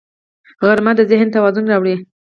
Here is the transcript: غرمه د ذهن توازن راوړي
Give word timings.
غرمه 0.65 0.91
د 0.99 1.01
ذهن 1.11 1.27
توازن 1.35 1.65
راوړي 1.71 1.95